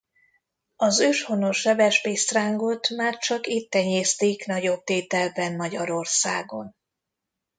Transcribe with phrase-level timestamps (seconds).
[0.75, 6.75] Az őshonos sebes pisztrángot már csak itt tenyésztik nagyobb tételben Magyarországon.